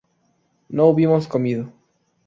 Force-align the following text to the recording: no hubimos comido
no 0.67 0.87
hubimos 0.87 1.27
comido 1.27 1.71